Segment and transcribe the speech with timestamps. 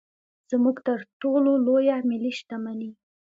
[0.51, 2.89] زموږ تر ټولو لویه ملي شتمني.